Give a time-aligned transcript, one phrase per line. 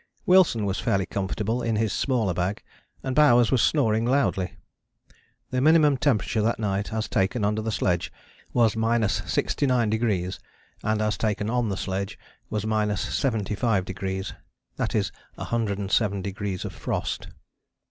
[0.25, 2.63] Wilson was fairly comfortable in his smaller bag,
[3.03, 4.55] and Bowers was snoring loudly.
[5.51, 8.11] The minimum temperature that night as taken under the sledge
[8.51, 10.39] was 69°;
[10.81, 12.17] and as taken on the sledge
[12.49, 14.33] was 75°.
[14.77, 17.27] That is a hundred and seven degrees of frost.